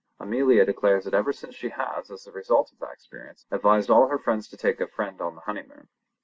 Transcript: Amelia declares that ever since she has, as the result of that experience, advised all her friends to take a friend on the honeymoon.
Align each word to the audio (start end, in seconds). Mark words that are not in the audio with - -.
Amelia 0.19 0.65
declares 0.65 1.05
that 1.05 1.13
ever 1.13 1.31
since 1.31 1.53
she 1.53 1.69
has, 1.69 2.09
as 2.09 2.23
the 2.23 2.31
result 2.31 2.71
of 2.71 2.79
that 2.79 2.91
experience, 2.91 3.45
advised 3.51 3.91
all 3.91 4.07
her 4.07 4.17
friends 4.17 4.47
to 4.47 4.57
take 4.57 4.81
a 4.81 4.87
friend 4.87 5.21
on 5.21 5.35
the 5.35 5.41
honeymoon. 5.41 5.89